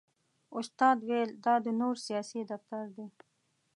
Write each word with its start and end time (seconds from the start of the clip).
استاد 0.59 0.97
ویل 1.07 1.29
دا 1.45 1.55
د 1.65 1.67
نور 1.79 1.95
سیاسي 2.07 2.41
دفتر 2.51 2.83
دی. 2.95 3.07